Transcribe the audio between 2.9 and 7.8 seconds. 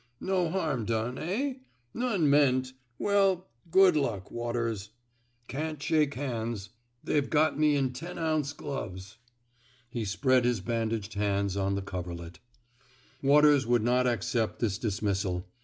Well, good luck. Waters. Can't shake hands. They've got 192